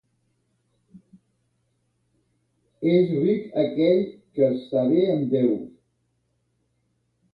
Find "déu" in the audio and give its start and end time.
5.39-5.55